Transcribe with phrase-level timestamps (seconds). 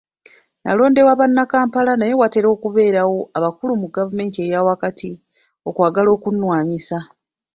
[0.63, 5.11] Nalondebwa bannakampala naye watera okubeerawo abakulu mu gavumenti eyawakati
[5.69, 6.97] okwagala okunwanyisa.